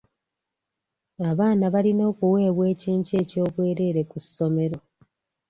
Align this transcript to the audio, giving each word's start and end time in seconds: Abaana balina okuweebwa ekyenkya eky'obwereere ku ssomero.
Abaana 1.29 1.65
balina 1.73 2.03
okuweebwa 2.11 2.65
ekyenkya 2.73 3.15
eky'obwereere 3.23 4.01
ku 4.11 4.17
ssomero. 4.25 4.79